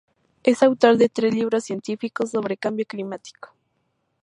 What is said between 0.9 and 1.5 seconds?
de tres